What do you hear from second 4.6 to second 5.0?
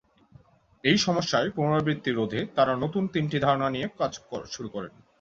করেন।